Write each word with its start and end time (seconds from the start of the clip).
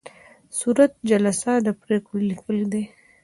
صورت 0.59 0.91
جلسه 1.09 1.51
د 1.65 1.67
پریکړو 1.81 2.19
لیکل 2.29 2.57
دي 2.71 2.83